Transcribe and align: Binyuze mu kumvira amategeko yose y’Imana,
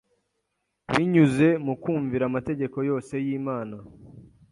Binyuze 0.93 1.47
mu 1.65 1.73
kumvira 1.81 2.23
amategeko 2.29 2.77
yose 2.89 3.13
y’Imana, 3.25 3.77